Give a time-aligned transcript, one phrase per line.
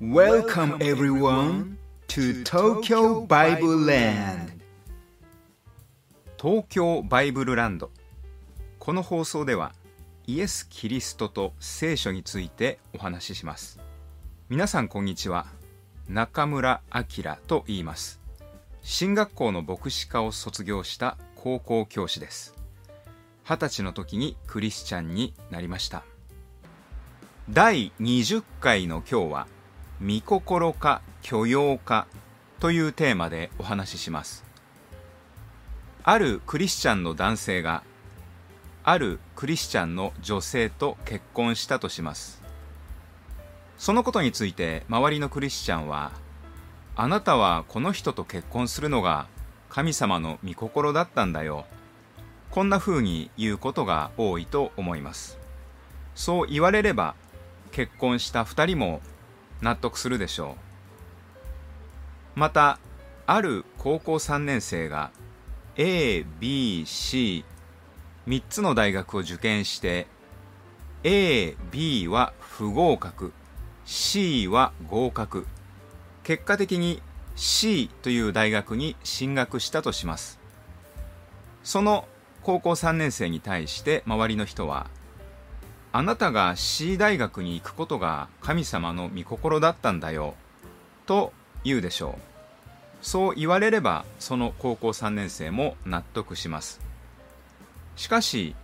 [0.00, 1.76] Welcome everyone
[2.08, 4.50] to Tokyo Bible Land.
[6.40, 7.90] 東京バイブルランド。
[8.78, 9.74] この放送では
[10.26, 13.78] イエス・キリストと聖書についてお話しします。
[14.48, 15.44] 皆さんこんにちは。
[16.08, 18.22] 中村明と言います。
[18.80, 22.54] 進学校の牧師科を卒業した高校教師です。
[23.44, 26.04] 二十歳の時にクリスチャンになりました。
[27.50, 29.46] 第20回の今日は
[30.02, 32.06] 「御心か許容か」
[32.60, 34.44] というテーマでお話しします。
[36.02, 37.82] あるクリスチャンの男性が
[38.82, 42.42] あるクリスチャンの女性と結婚したとします。
[43.76, 46.12] そのことについて周りのクリスチャンは
[46.96, 49.26] あなたはこの人と結婚するのが
[49.68, 51.66] 神様の御心だったんだよ。
[52.50, 55.38] こんな風に言うことが多いと思います。
[56.14, 57.14] そう言われれば
[57.70, 59.00] 結婚した2人も
[59.62, 60.56] 納得するでしょ
[62.36, 62.38] う。
[62.38, 62.78] また
[63.26, 65.10] ある高校3年生が
[65.76, 67.44] ABC3
[68.48, 70.06] つの大学を受験して
[71.02, 73.32] AB は不合格
[73.84, 75.46] C は合格。
[76.22, 77.02] 結果的に
[77.34, 80.38] C という大学に進学したとします。
[81.64, 82.06] その
[82.42, 84.88] 高校3年生に対して周りの人は
[85.92, 90.34] あなたが C 大学に行くことが神様の御心だったんだよ
[91.06, 91.32] と
[91.64, 92.22] 言うでしょう。
[93.02, 96.80] そう言われればその高校3年生も納得します。
[97.96, 98.54] しかし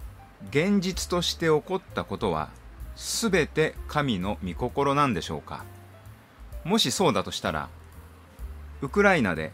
[0.50, 2.50] 現実として起こったことは
[2.94, 5.64] 全て神の御心なんでしょうか。
[6.64, 7.68] もしそうだとしたら
[8.82, 9.52] ウクライナで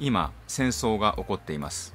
[0.00, 1.94] 今戦争が起こっています。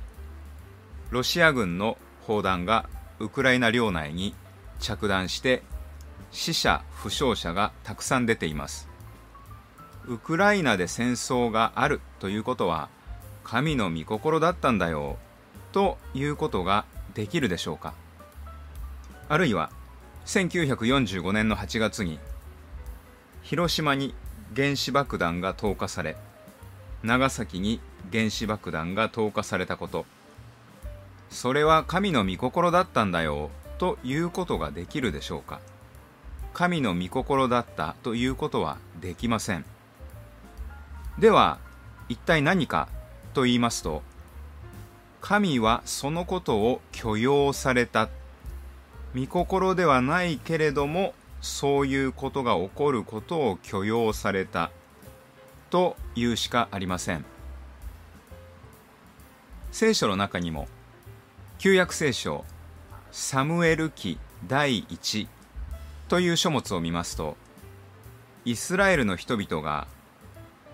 [1.10, 2.88] ロシア軍の砲弾が
[3.20, 4.34] ウクライナ領内に
[4.80, 5.64] 着弾して
[6.32, 8.88] 死者負傷者がたくさん出ています。
[10.08, 12.90] ウクライナで戦争があるということは
[13.44, 15.18] 神の御心だったんだよ
[15.72, 17.94] ということができるでしょうか。
[19.30, 19.70] あるいは
[20.26, 22.20] 1945年の8月に
[23.42, 24.14] 広島に
[24.56, 26.16] 原子爆弾が投下され
[27.04, 27.80] 長崎に
[28.12, 30.06] 原子爆弾が投下されたこと。
[31.30, 35.60] それは神の御心だったんだよということができるでしょうか。
[36.54, 39.66] 神の御心だったということはできません。
[41.20, 41.60] では
[42.10, 42.88] 一体何か
[43.34, 44.02] と言いますと
[45.22, 48.10] 神はそのことを許容された。
[49.16, 54.72] 御心ではないけれどもそういうことが起こることを許容された。
[55.70, 57.26] というしかありません。
[59.72, 60.68] 聖書の中にも
[61.60, 62.46] 旧約聖書
[63.12, 65.28] サムエル記第1
[66.08, 67.38] という書物を見ますと
[68.46, 69.88] イスラエルの人々が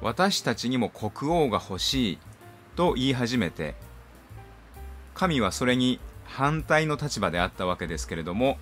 [0.01, 2.17] 私たちにも国王が欲しい
[2.75, 3.75] と言い始めて
[5.13, 8.57] 神はそれに反対の立場であったわけですけれども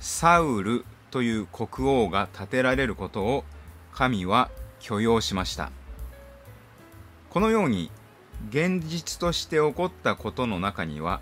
[0.00, 3.44] サウルという国王が建てられることを
[3.92, 4.50] 神は
[4.80, 5.72] 許容しました。
[7.30, 7.90] このように
[8.48, 11.20] 現実として起こったことの中には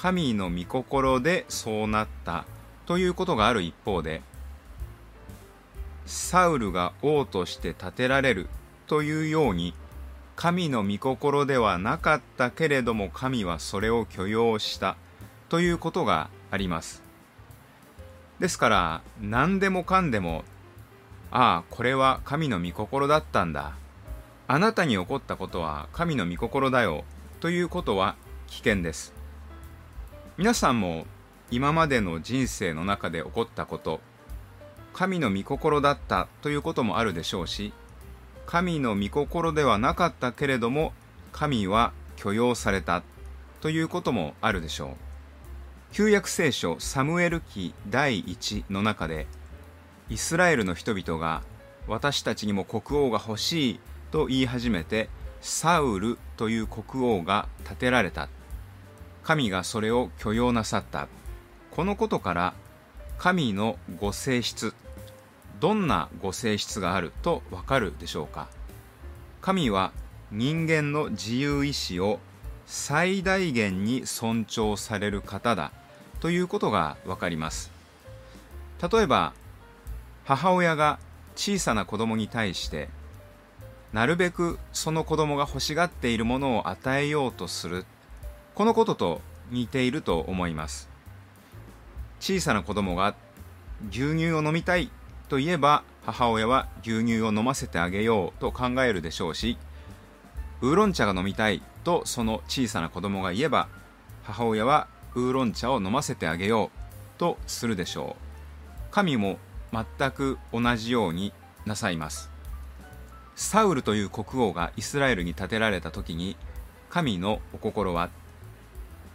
[0.00, 2.46] 神の御心でそうなった
[2.86, 4.22] ということがある一方で
[6.06, 8.48] サウルが王として建てられる
[8.86, 9.74] というように
[10.36, 14.96] 神の御心ではなかったけれども神はそれを許容した
[15.50, 17.02] ということがあります。
[18.38, 20.44] ですから何でもかんでも
[21.30, 23.74] ああこれは神の御心だったんだ。
[24.48, 27.04] あなたに起こったことは神の御心だよ
[27.40, 29.19] ということは危険です。
[30.40, 31.04] 皆さんも
[31.50, 34.00] 今までの人生の中で起こったこと
[34.94, 37.74] 神の御心だったということもあるでしょうし
[38.46, 40.94] 神の御心ではなかったけれども
[41.30, 43.02] 神は許容された
[43.60, 44.88] ということもあるでしょう。
[45.92, 49.26] 旧約聖書サムエル記第1の中で
[50.08, 51.42] イスラエルの人々が
[51.86, 55.10] 私たちにも国王が欲しいと言い始めて
[55.42, 58.30] サウルという国王が建てられた。
[59.22, 61.08] 神がそれを許容なさった。
[61.70, 62.54] このことから
[63.18, 64.74] 神のご性質
[65.60, 67.12] どんなご性質がある？
[67.22, 68.48] とわかるでしょうか。
[69.40, 69.92] 神は
[70.32, 72.18] 人間の自由意志を
[72.66, 75.72] 最大限に尊重される方だ。
[76.20, 77.70] ということがわかります。
[78.90, 79.32] 例えば
[80.24, 80.98] 母親が
[81.36, 82.88] 小さな子供に対して
[83.92, 87.84] なるべくその子供が欲しがっているものを与えようとする。
[88.54, 89.20] このことと
[89.50, 90.88] 似ていると思います。
[92.20, 93.14] 小さな子供が
[93.90, 94.90] 牛乳を飲みたい
[95.28, 99.56] といえば母親は牛乳を飲ませてあげようと考えるでしょうし
[100.60, 103.68] ウーロン茶が飲みたいとその小さな子供が言えば
[104.22, 108.30] 母親はウーロン茶を飲ませてあげようとするでしょう。
[108.90, 109.38] 神も
[109.72, 111.32] 全く同じように
[111.64, 112.30] なさいます。
[113.34, 116.36] サウルという国王がイスラエルに建てられた時に
[116.90, 118.10] 神のお心は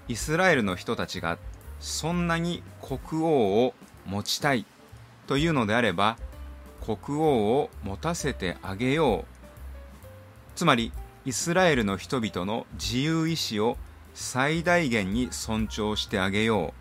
[0.07, 1.37] イスラエルの人たちが
[1.79, 3.73] そんなに国王を
[4.05, 4.65] 持ちたい
[5.27, 6.17] というのであれば
[6.85, 7.23] 国王
[7.57, 9.35] を持たせてあげよう。
[10.55, 10.91] つまり
[11.25, 13.77] イスラエルの人々の自由意志を
[14.13, 16.73] 最大限に尊重してあげよ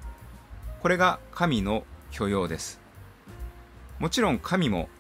[0.79, 0.82] う。
[0.82, 2.79] これが神の許容です。
[3.99, 4.91] もちろん神も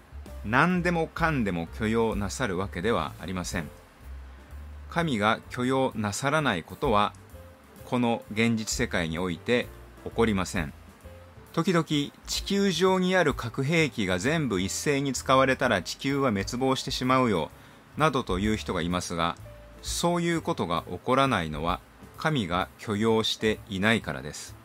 [0.46, 3.68] 何でもかんでも許容なさるわけではありません。
[4.88, 7.12] 神が許容なさらないことは
[7.84, 9.66] この現実世界において
[10.04, 10.72] 起こりません。
[11.52, 12.12] 時々地
[12.44, 17.50] 球上にある核兵器が全部一斉に使われたら地球は滅亡してしまうよ
[17.96, 19.36] などという人がいますが
[19.80, 21.80] そういうことが起こらないのは
[22.16, 24.56] 神が許容していないからです。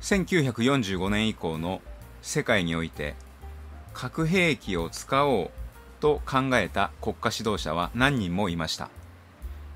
[0.00, 1.80] 1945年以降の
[2.22, 3.14] 世界において
[3.92, 5.50] 核兵器を使おう
[6.00, 8.90] と考えた国家指導者は何人もいました。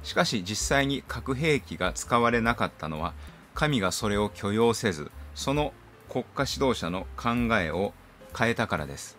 [0.03, 3.13] しかし実際に核兵器が使われなかったのは
[3.55, 5.73] 神がそれを許容せずその
[6.09, 7.31] 国家指導者の考
[7.61, 7.93] えを
[8.37, 9.19] 変えたからです。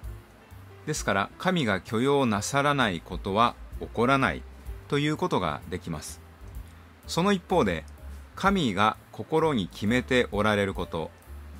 [0.86, 4.42] ですから神が許容なさらないことは起こらない
[4.88, 6.22] ということができます。
[7.08, 7.84] その一方で
[8.36, 11.12] 神が心に決めておられること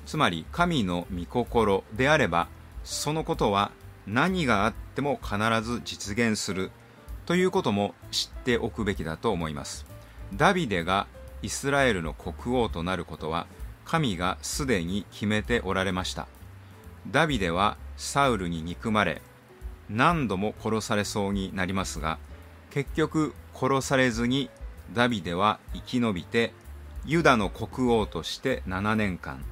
[0.06, 2.48] つまり神の御心であれば
[2.84, 3.70] そのことは
[4.06, 6.70] 何があっても必ず実現する
[7.26, 9.86] ということも知っておくべきだと思います。
[10.34, 11.06] ダビデが
[11.42, 13.46] イスラエルの国王となることは
[13.84, 16.26] 神がすでに決めておられました。
[17.10, 19.22] ダビデはサウルに憎まれ
[19.90, 22.18] 何度も殺されそうになりますが
[22.70, 24.50] 結局殺されずに
[24.92, 26.52] ダビデは生き延びて
[27.04, 29.44] ユダの国王として7年間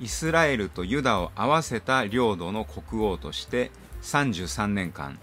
[0.00, 3.70] イスラエルとユダを合わせた領土の国王として
[4.02, 5.18] 33年間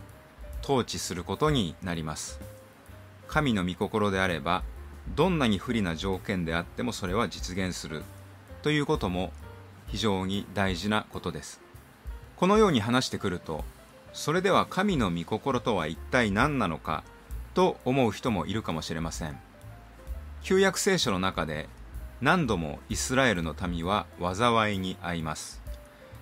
[0.63, 2.39] 統治することになります。
[3.27, 4.63] 神の御心であれば
[5.15, 8.04] どんなに不利な条件であってもそれは実現する。
[8.62, 9.31] ということも
[9.88, 11.62] 非常に大事なことです。
[12.36, 13.63] このように話してくると
[14.13, 17.04] それでは神の御心とは一体何なのか
[17.54, 19.39] と思う人もいるかもしれません。
[20.44, 21.68] 旧約聖書の中で
[22.21, 25.62] 何度もイスラエルの民は災いに遭います。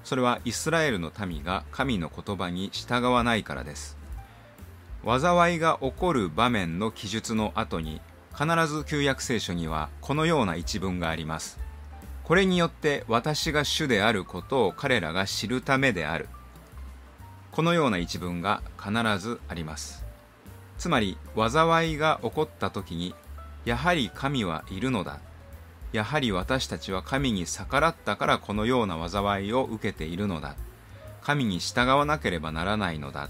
[0.04, 3.98] それはイスラエルの民が神の言葉に従わないからです。
[5.06, 8.02] 災いが起こる場面の記述の後に
[8.36, 11.60] 必ず旧約聖書にはこのような一文があります。
[12.24, 16.28] これによって私が主であることを彼らが知るためである。
[17.52, 20.04] このような一文が必ずあります。
[20.80, 23.14] つまり災いが起こった時に
[23.64, 25.20] やはり神はいるのだ。
[25.94, 30.56] やはり私たちは神に逆らったからこのような災いを受けているのだ。
[31.22, 33.30] 神に従わなければならないのだ。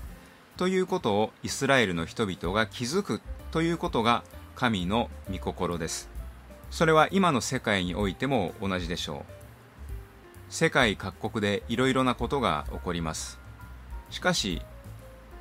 [0.58, 3.22] ということをイスラエルの人々が気づく
[3.52, 4.24] ということが
[4.56, 6.10] 神の御心です。
[6.72, 9.36] それは今の世界においても同じでしょう。
[10.50, 13.40] 世界各国でいろいろなことが起こります。
[14.10, 14.62] しかし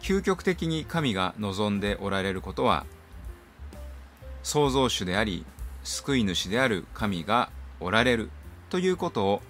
[0.00, 2.84] 究極的に神が望んでおられることは
[4.42, 5.46] 創造主であり
[5.84, 8.30] 救い主である神がおられる
[8.68, 9.42] ということを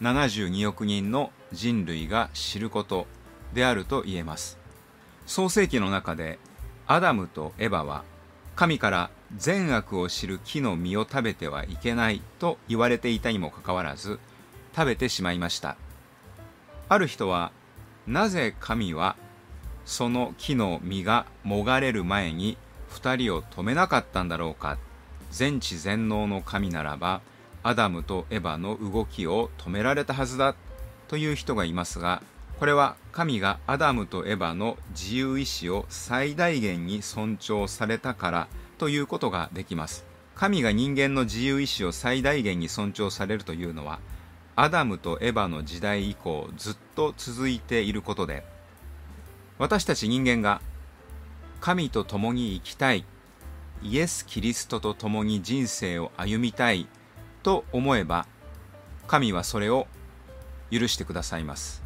[0.00, 3.06] 72億人の人類が知ること
[3.52, 4.65] であると言えます。
[5.26, 6.38] 創世記の中で
[6.86, 8.04] アダムとエバは
[8.54, 14.20] 神から善悪を知る木の実を食べてはいけないと言われていたにもかかわらず
[14.74, 15.76] 食べてしまいました。
[16.88, 17.50] ある人は
[18.06, 19.16] なぜ神は
[19.84, 22.56] その木の実がもがれる前に
[22.90, 24.78] 2人を止めなかったんだろうか。
[25.32, 27.20] 全知全能の神ならば
[27.64, 30.54] アダムとエバの動きを止められたはずだ
[31.08, 32.22] という人がいますが
[32.58, 38.48] これは神がアダムとエバの自由意志を最大限に尊重されたから
[38.78, 40.06] ということができます。
[40.36, 44.00] 神が人間の自由意志を最大限に尊重されるというのは
[44.54, 48.44] アダムとエバの時代以降ずっと続いていることで
[49.58, 50.60] 私たち人間が
[51.60, 53.06] 神と共に生きたい
[53.82, 56.86] イエス・キリストと共に人生を歩みたい
[57.42, 58.26] と思えば
[59.06, 59.86] 神はそれを
[60.70, 61.85] 許してくださいます。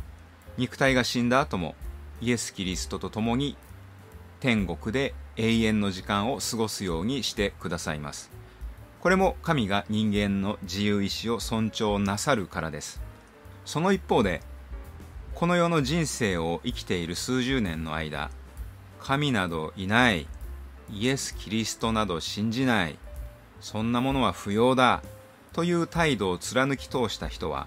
[0.61, 1.75] 肉体が死んだ後も
[2.21, 3.57] イエス・キリストと共に
[4.41, 8.31] 天国で永遠の時間を過ごすようにしてくださいます。
[9.01, 13.01] これも神が人間の自由意志を尊重なさるからです。
[13.65, 14.43] その一方で
[15.35, 18.31] この世の人生を生きている数十年の間
[18.99, 20.27] 神などいない
[20.93, 22.99] イエス・キリストなど信じない
[23.63, 25.03] そんなものは不要だ
[25.55, 27.67] という態度を貫き通した人は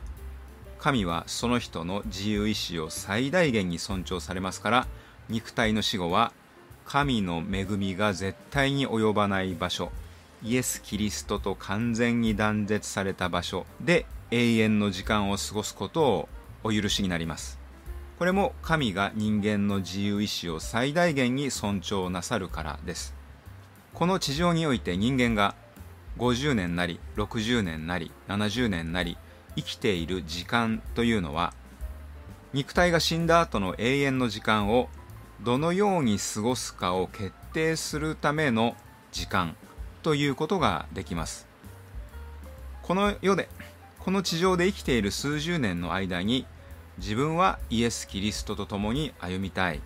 [0.83, 4.87] 神はその人の自由意志を最大限に尊重されますから
[5.29, 6.33] 肉体の死後は
[6.83, 9.93] 神の恵みが絶対に及ばない場所
[10.43, 16.29] イエス・キリストと完全に断絶された場所で永遠の時間を過ごすことを
[16.65, 17.57] お許しになります。
[18.19, 23.15] これも神が人間の自由意志を最大限に尊重なさるからです。
[23.93, 25.55] この地上において人間が
[26.17, 29.17] 50年なり60年なり70年なり
[29.55, 31.53] 生きている時間というのは
[32.53, 34.89] 肉体が死んだ後の永遠の時間を
[35.41, 38.75] どのように過ごすかを決定するための
[39.11, 39.55] 時間
[40.03, 41.47] ということができます。
[42.83, 43.49] この世で
[43.99, 46.45] この地上で生きている数十年の間に
[46.97, 49.81] 自分はイエス・キリストと共に歩みたい。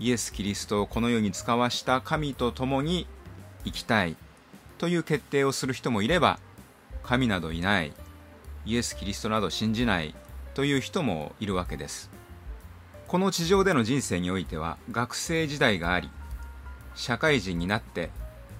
[0.00, 3.06] イエス・キリストをこの世に使わした神と共に
[3.64, 4.16] 生きたい
[4.78, 6.38] という決定をする人もいれば
[7.02, 7.92] 神などいない。
[8.64, 10.14] イエス・キリストなど信じない
[10.54, 12.10] という人もいるわけです。
[13.10, 16.08] この地上での人生においては学生時代があり
[16.94, 18.10] 社会人になって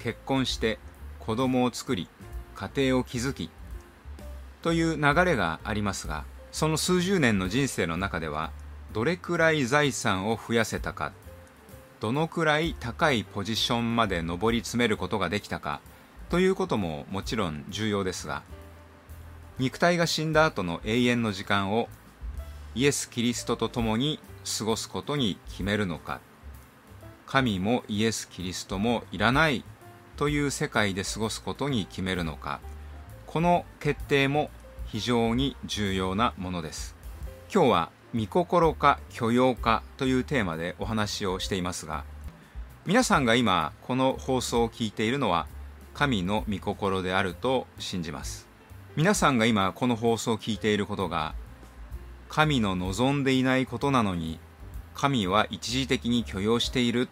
[0.00, 0.80] 結婚して
[1.20, 2.08] 子供を作り
[2.56, 3.50] 家庭を築き
[4.62, 8.50] という流れがありますがその数十年の人生の中では
[8.92, 11.12] どれくらい財産を増やせたか
[12.00, 15.80] どのくらい高いポジションまで上り詰めることができたか
[16.28, 18.42] ということももちろん重要ですが
[19.60, 21.90] 肉体が死んだ後の永遠の時間を
[22.74, 24.18] イエス・キリストと共に
[24.58, 26.20] 過ごすことに決めるのか。
[27.26, 29.62] 神もイエス・キリストもいらない
[30.16, 32.60] という世界で過ごすことに決めるのか。
[33.26, 34.50] この決定も
[34.86, 36.96] 非常に重要なものです。
[37.52, 42.04] 今日は御心か許容かというテーマでお話をしていますが
[42.86, 45.46] 皆さんが今この放送を聞いているのは
[45.92, 48.49] 神の御心であると信じます。
[49.00, 51.34] 皆さんが今この放送を聞いていることが
[52.28, 54.38] 神の望んでいないことなのに
[54.92, 57.08] 神は一時的に許容している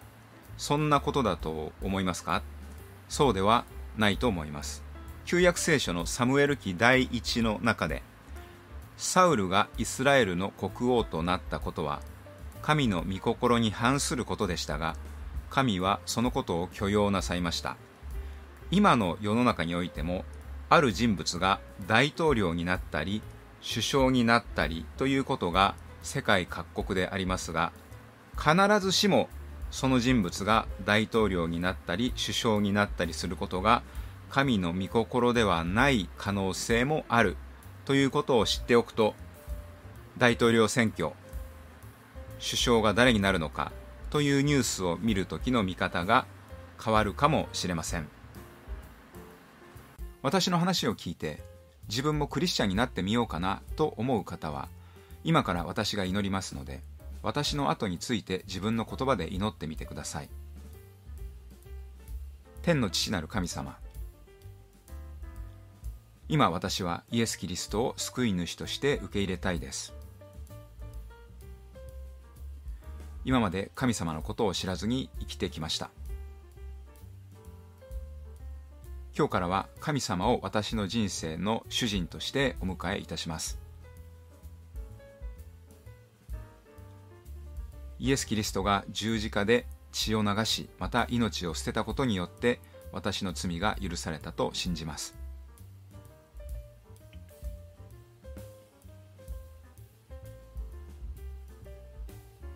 [0.58, 2.42] そんなことだと思いますか？
[3.08, 3.64] そうでは
[3.96, 4.82] ないと思います。
[5.24, 8.02] 旧約聖書のサムエル記第一の中で
[8.98, 12.02] サウルがイスラエルの国王となったことは
[12.60, 14.94] 神の御心に反することでしたが
[15.48, 17.78] 神はそのことを許容なさいました。
[18.70, 20.26] 今の世の中においても
[20.70, 23.22] ある人物が大統領になったり
[23.66, 27.72] 首相になったりということが世界各国でありますが
[28.36, 29.28] 必ずしも
[29.70, 33.82] その人物が大統領になったり首相になったりすることが
[34.30, 37.36] 神の御心ではない可能性もある
[37.84, 39.14] ということを知っておくと
[40.18, 41.12] 大統領選挙
[42.38, 43.72] 首相が誰になるのか
[44.10, 46.26] というニュースを見るときの見方が
[46.82, 48.17] 変わるかもしれません。
[50.28, 51.38] 私の話を聞いて
[51.88, 54.68] 自分もクリスチャンになってみようかなと思う方は
[55.24, 56.82] 今から私が祈りますので
[57.22, 60.28] 私の後について自分の言葉で祈ってみてください。
[62.60, 63.78] 天の父なる神様
[66.28, 69.94] 今私はイエス・キリストを救い主として受け入れたいです。
[73.24, 75.88] 今まで神様のことを知らずに生きてきました。
[79.18, 83.58] 今日からは神様を私の人生の主人としてお迎えいたします。
[87.98, 92.60] イエス・キリストが十字架で血を流しまた命を捨てたことによって
[92.92, 95.16] 私の罪が許されたと信じます。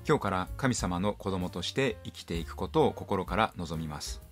[0.06, 4.31] 今日から神様の子供として生きていくことを心から望みます。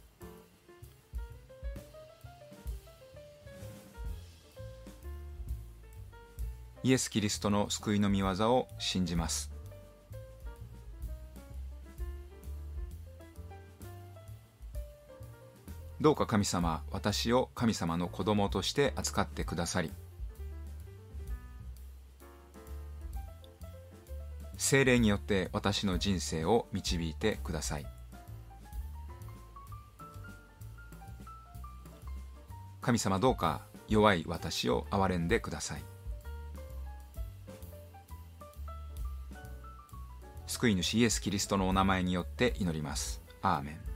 [6.82, 9.50] イエス・キリストの救いの御業を信じます。
[16.00, 19.92] どうか神様私を神様の子供として扱ってくださり
[24.56, 27.86] 精霊によって私の人生を導いてください。
[32.80, 35.82] 神様どうか弱い私を憐れんでください。
[40.60, 43.22] 救い主イエス・キリストのお名前によって祈ります。
[43.40, 43.89] アーメン